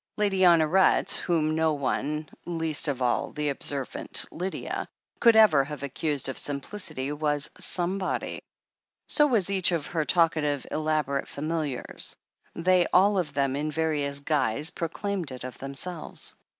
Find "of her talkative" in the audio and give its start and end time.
9.77-10.65